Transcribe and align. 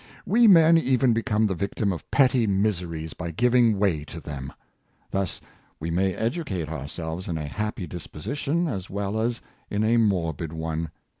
We 0.25 0.47
men 0.47 0.79
even 0.79 1.13
become 1.13 1.45
the 1.45 1.53
victim 1.53 1.91
of 1.93 2.09
petty 2.09 2.47
miseries 2.47 3.13
by 3.13 3.29
giving 3.29 3.77
way 3.77 4.03
to 4.05 4.19
them. 4.19 4.51
Thus, 5.11 5.41
we 5.79 5.91
may 5.91 6.13
edu 6.13 6.43
cate 6.43 6.69
ourselves 6.69 7.27
in 7.27 7.37
a 7.37 7.45
happy 7.45 7.85
disposition, 7.85 8.67
as 8.67 8.89
well 8.89 9.19
as 9.19 9.41
in 9.69 9.83
a 9.83 9.97
morbid 9.97 10.53
one. 10.53 10.89